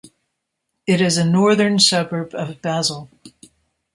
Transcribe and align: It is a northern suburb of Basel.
It 0.87 0.99
is 0.99 1.19
a 1.19 1.23
northern 1.29 1.77
suburb 1.77 2.33
of 2.33 2.59
Basel. 2.59 3.11